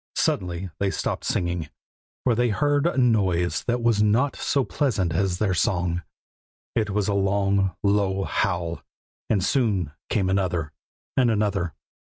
Suddenly 0.15 0.71
they 0.79 0.89
stopped 0.89 1.23
singing, 1.25 1.69
for 2.23 2.33
they 2.33 2.49
heard 2.49 2.87
a 2.87 2.97
noise 2.97 3.63
that 3.65 3.83
was 3.83 4.01
not 4.01 4.35
so 4.35 4.63
pleasant 4.65 5.13
as 5.13 5.37
their 5.37 5.53
song; 5.53 6.01
it 6.73 6.89
was 6.89 7.07
a 7.07 7.13
long, 7.13 7.75
low 7.83 8.23
howl, 8.23 8.81
and 9.29 9.43
soon 9.43 9.91
came 10.09 10.27
another, 10.27 10.71
and 11.15 11.29
another. 11.29 11.75